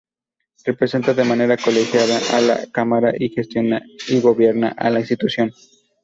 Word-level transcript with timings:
Representa 0.65 1.13
de 1.13 1.23
manera 1.23 1.55
colegiada 1.57 2.17
a 2.33 2.41
la 2.41 2.65
cámara, 2.71 3.13
y 3.15 3.29
gestiona 3.29 3.83
y 4.09 4.19
gobierna 4.19 4.75
la 4.79 4.99
institución. 4.99 5.51